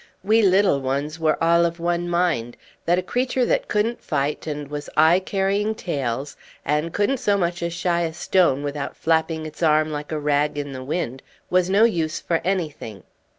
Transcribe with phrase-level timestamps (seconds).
[0.23, 4.67] We little ones were all of one mind: that a creature that couldn't fight and
[4.67, 6.35] was aye carrying tales,
[6.65, 10.57] and couldn't so much as shy a stone without flapping its arm like a rag
[10.57, 13.03] in the wind, was no use for anything.